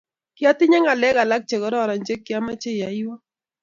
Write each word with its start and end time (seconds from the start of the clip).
Kiatinye 0.37 0.77
ngalek 0.81 1.15
alak 1.23 1.43
chekororon 1.49 2.01
che 2.07 2.15
kiamoche 2.25 2.69
iyoiwo 2.75 3.15